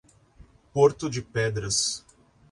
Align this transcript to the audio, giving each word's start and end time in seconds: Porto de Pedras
Porto 0.73 1.11
de 1.11 1.21
Pedras 1.21 2.03